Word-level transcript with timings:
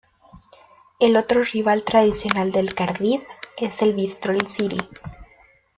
El 0.99 1.15
otro 1.15 1.43
rival 1.43 1.83
tradicional 1.83 2.51
del 2.51 2.73
Cardiff 2.73 3.21
es 3.55 3.83
el 3.83 3.93
Bristol 3.93 4.39
City. 4.49 4.79